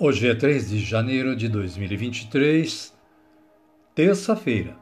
[0.00, 2.96] Hoje é 3 de janeiro de 2023,
[3.96, 4.76] terça-feira,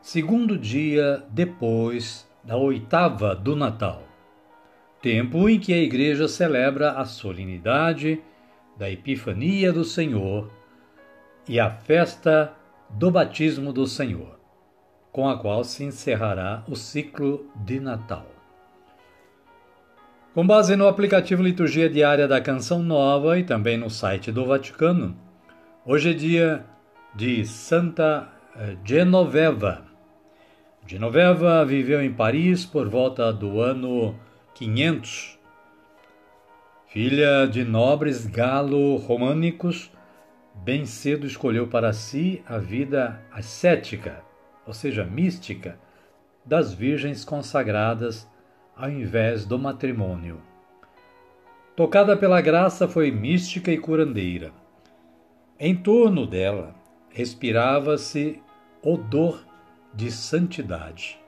[0.00, 4.02] segundo dia depois da oitava do Natal,
[5.02, 8.22] tempo em que a Igreja celebra a solenidade
[8.74, 10.50] da Epifania do Senhor
[11.46, 12.54] e a festa
[12.88, 14.40] do Batismo do Senhor,
[15.12, 18.37] com a qual se encerrará o ciclo de Natal.
[20.38, 25.16] Com base no aplicativo Liturgia Diária da Canção Nova e também no site do Vaticano,
[25.84, 26.64] hoje é dia
[27.12, 29.82] de Santa eh, Genoveva.
[30.86, 34.14] Genoveva viveu em Paris por volta do ano
[34.54, 35.40] 500.
[36.86, 39.90] Filha de nobres galo-românicos,
[40.54, 44.22] bem cedo escolheu para si a vida ascética,
[44.64, 45.80] ou seja, mística,
[46.46, 48.24] das virgens consagradas
[48.78, 50.40] ao invés do matrimônio.
[51.74, 54.52] Tocada pela graça, foi mística e curandeira.
[55.58, 56.74] Em torno dela
[57.10, 58.40] respirava-se
[58.80, 59.44] odor
[59.92, 61.18] de santidade.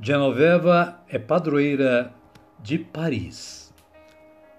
[0.00, 2.12] Genoveva é padroeira
[2.58, 3.72] de Paris.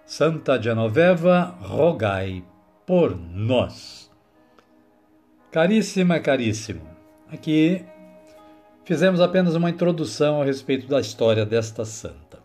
[0.05, 2.43] Santa Genoveva, rogai
[2.85, 4.11] por nós.
[5.51, 6.87] Caríssima, caríssimo,
[7.31, 7.85] aqui
[8.85, 12.39] Fizemos apenas uma introdução a respeito da história desta santa.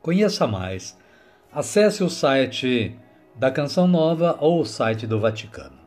[0.00, 0.96] Conheça mais.
[1.52, 2.96] Acesse o site
[3.34, 5.80] da Canção Nova ou o site do Vaticano.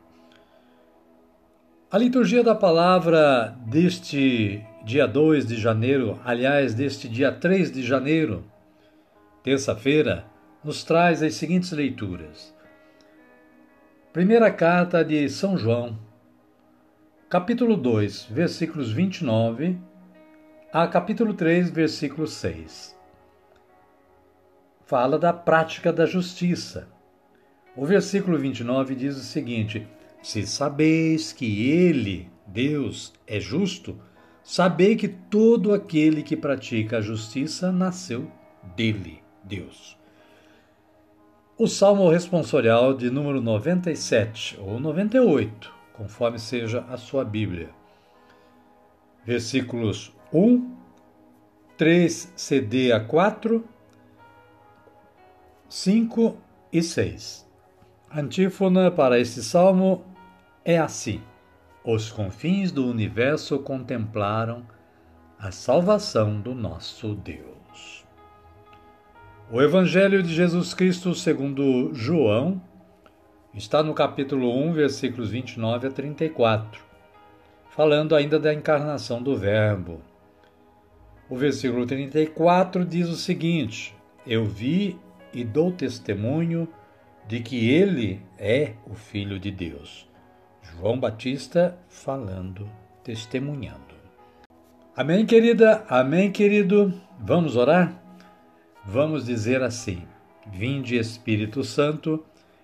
[1.90, 8.44] A liturgia da palavra deste dia 2 de janeiro, aliás, deste dia 3 de janeiro,
[9.42, 10.26] terça-feira,
[10.62, 12.54] nos traz as seguintes leituras.
[14.12, 15.96] Primeira carta de São João,
[17.28, 19.78] capítulo 2, versículos 29
[20.72, 22.94] a capítulo 3, versículo 6.
[24.84, 26.86] Fala da prática da justiça.
[27.74, 29.86] O versículo 29 diz o seguinte:
[30.22, 33.98] Se sabeis que Ele, Deus, é justo,
[34.42, 38.30] sabei que todo aquele que pratica a justiça nasceu
[38.76, 39.98] dele, Deus.
[41.56, 47.70] O Salmo responsorial de número 97 ou 98 conforme seja a sua Bíblia.
[49.24, 50.76] Versículos 1,
[51.78, 53.64] 3 CD a 4,
[55.68, 56.36] 5
[56.72, 57.48] e 6.
[58.10, 60.04] A antífona para esse salmo
[60.64, 61.22] é assim:
[61.84, 64.66] Os confins do universo contemplaram
[65.38, 68.04] a salvação do nosso Deus.
[69.50, 72.60] O Evangelho de Jesus Cristo segundo João,
[73.56, 76.82] Está no capítulo 1, versículos 29 a 34,
[77.70, 80.00] falando ainda da encarnação do Verbo.
[81.30, 83.94] O versículo 34 diz o seguinte:
[84.26, 84.98] Eu vi
[85.32, 86.66] e dou testemunho
[87.28, 90.08] de que ele é o Filho de Deus.
[90.60, 92.68] João Batista falando,
[93.04, 93.94] testemunhando.
[94.96, 95.84] Amém, querida?
[95.88, 96.92] Amém, querido?
[97.20, 98.02] Vamos orar?
[98.84, 100.02] Vamos dizer assim:
[100.44, 102.24] Vinde, Espírito Santo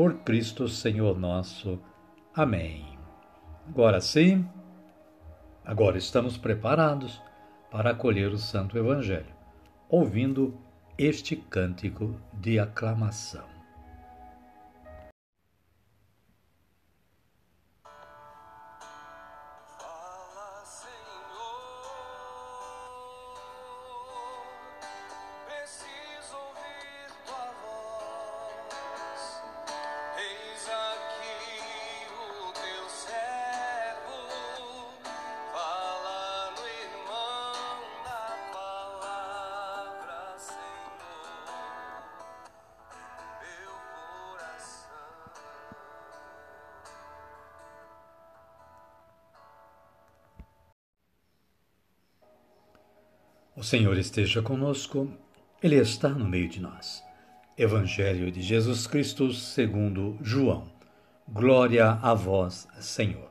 [0.00, 1.78] por Cristo Senhor nosso.
[2.34, 2.98] Amém.
[3.68, 4.48] Agora sim,
[5.62, 7.20] agora estamos preparados
[7.70, 9.34] para acolher o Santo Evangelho,
[9.90, 10.58] ouvindo
[10.96, 13.59] este cântico de aclamação.
[53.60, 55.06] O Senhor esteja conosco,
[55.62, 57.04] Ele está no meio de nós.
[57.58, 60.64] Evangelho de Jesus Cristo segundo João.
[61.28, 63.30] Glória a vós, Senhor.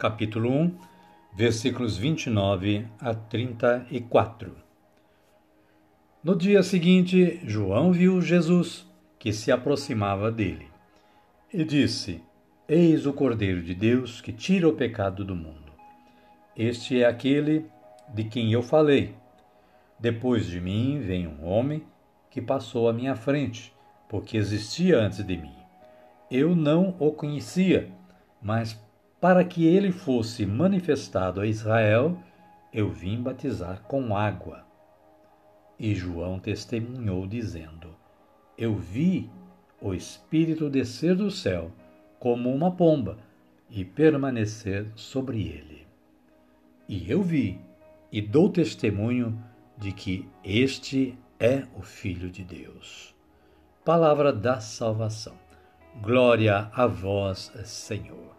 [0.00, 0.78] Capítulo 1,
[1.36, 4.52] versículos 29 a 34.
[6.24, 8.84] No dia seguinte, João viu Jesus,
[9.16, 10.66] que se aproximava dele,
[11.54, 12.20] e disse:
[12.68, 15.70] Eis o Cordeiro de Deus que tira o pecado do mundo.
[16.56, 17.64] Este é aquele
[18.12, 19.21] de quem eu falei.
[20.02, 21.84] Depois de mim vem um homem
[22.28, 23.72] que passou à minha frente,
[24.08, 25.54] porque existia antes de mim.
[26.28, 27.88] Eu não o conhecia,
[28.42, 28.76] mas
[29.20, 32.18] para que ele fosse manifestado a Israel,
[32.72, 34.66] eu vim batizar com água.
[35.78, 37.94] E João testemunhou, dizendo:
[38.58, 39.30] Eu vi
[39.80, 41.70] o Espírito descer do céu
[42.18, 43.18] como uma pomba
[43.70, 45.86] e permanecer sobre ele.
[46.88, 47.60] E eu vi
[48.10, 49.40] e dou testemunho
[49.82, 53.12] de que este é o Filho de Deus.
[53.84, 55.34] Palavra da salvação.
[56.00, 58.30] Glória a vós, Senhor.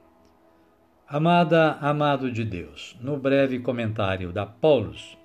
[1.05, 5.17] Amada, amado de Deus, no breve comentário da Paulus,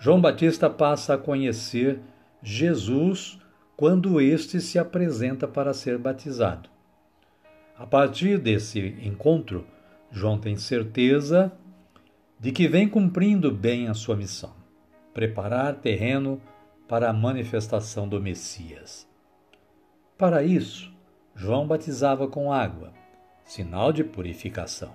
[0.00, 2.00] João Batista passa a conhecer
[2.42, 3.38] Jesus
[3.76, 6.68] quando este se apresenta para ser batizado.
[7.78, 9.64] A partir desse encontro,
[10.10, 11.52] João tem certeza
[12.40, 14.65] de que vem cumprindo bem a sua missão
[15.16, 16.38] preparar terreno
[16.86, 19.08] para a manifestação do Messias.
[20.18, 20.92] Para isso,
[21.34, 22.92] João batizava com água,
[23.42, 24.92] sinal de purificação.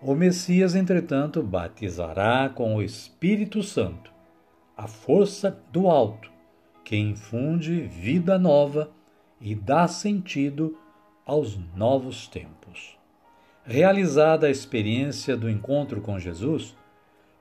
[0.00, 4.12] O Messias, entretanto, batizará com o Espírito Santo,
[4.76, 6.30] a força do alto,
[6.84, 8.92] que infunde vida nova
[9.40, 10.78] e dá sentido
[11.26, 12.96] aos novos tempos.
[13.64, 16.76] Realizada a experiência do encontro com Jesus,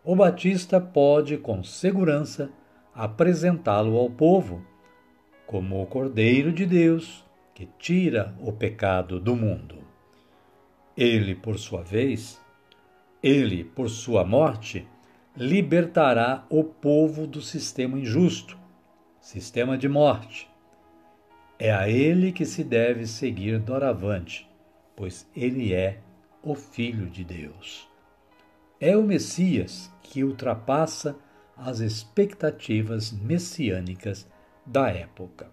[0.04, 2.52] o Batista pode, com segurança,
[2.94, 4.66] apresentá-lo ao povo
[5.46, 9.78] como o Cordeiro de Deus que tira o pecado do mundo.
[10.96, 12.42] Ele, por sua vez,
[13.22, 14.88] ele, por sua morte,
[15.36, 18.58] libertará o povo do sistema injusto,
[19.20, 20.50] sistema de morte.
[21.60, 24.50] É a ele que se deve seguir doravante,
[24.96, 26.00] pois ele é
[26.42, 27.91] o Filho de Deus.
[28.82, 31.16] É o Messias que ultrapassa
[31.56, 34.28] as expectativas messiânicas
[34.66, 35.52] da época.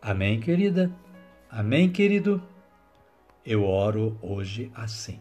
[0.00, 0.90] Amém, querida?
[1.50, 2.42] Amém, querido?
[3.44, 5.20] Eu oro hoje assim.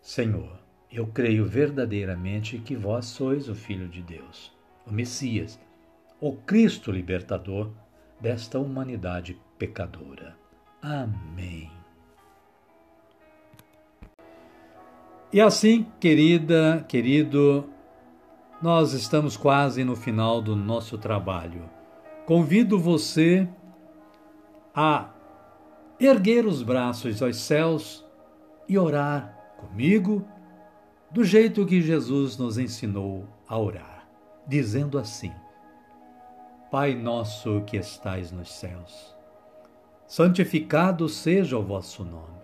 [0.00, 0.58] Senhor,
[0.90, 4.50] eu creio verdadeiramente que vós sois o Filho de Deus,
[4.86, 5.60] o Messias,
[6.18, 7.70] o Cristo libertador
[8.18, 10.34] desta humanidade pecadora.
[10.80, 11.83] Amém.
[15.34, 17.68] E assim, querida, querido,
[18.62, 21.68] nós estamos quase no final do nosso trabalho.
[22.24, 23.48] Convido você
[24.72, 25.10] a
[25.98, 28.06] erguer os braços aos céus
[28.68, 30.24] e orar comigo
[31.10, 34.08] do jeito que Jesus nos ensinou a orar,
[34.46, 35.32] dizendo assim:
[36.70, 39.12] Pai nosso que estais nos céus,
[40.06, 42.43] santificado seja o vosso nome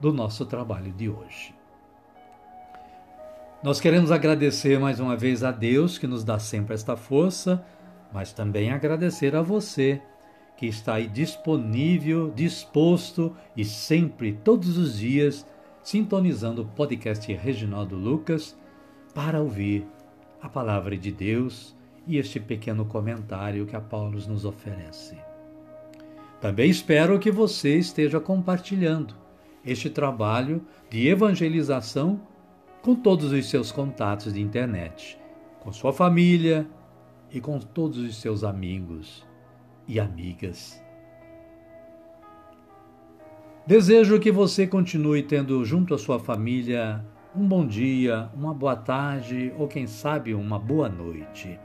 [0.00, 1.54] do nosso trabalho de hoje.
[3.62, 7.64] Nós queremos agradecer mais uma vez a Deus que nos dá sempre esta força,
[8.12, 10.00] mas também agradecer a você
[10.56, 15.46] que está aí disponível, disposto e sempre, todos os dias,
[15.82, 18.56] sintonizando o podcast Reginaldo Lucas
[19.14, 19.86] para ouvir
[20.40, 21.76] a palavra de Deus
[22.06, 25.16] e este pequeno comentário que a Paulo nos oferece.
[26.40, 29.14] Também espero que você esteja compartilhando
[29.64, 32.20] este trabalho de evangelização
[32.82, 35.18] com todos os seus contatos de internet,
[35.60, 36.66] com sua família
[37.30, 39.26] e com todos os seus amigos
[39.86, 40.82] e amigas.
[43.66, 47.04] Desejo que você continue tendo junto à sua família
[47.36, 51.60] um bom dia, uma boa tarde ou, quem sabe, uma boa noite.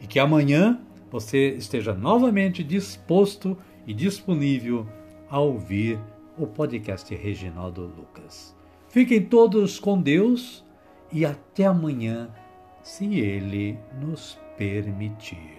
[0.00, 0.80] E que amanhã
[1.10, 3.56] você esteja novamente disposto
[3.86, 4.86] e disponível
[5.28, 5.98] a ouvir
[6.38, 8.54] o podcast Reginaldo Lucas.
[8.88, 10.64] Fiquem todos com Deus
[11.12, 12.30] e até amanhã,
[12.82, 15.55] se Ele nos permitir.